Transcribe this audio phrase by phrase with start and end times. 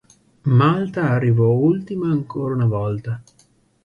[0.47, 3.21] Malta arrivò ultima ancora una volta.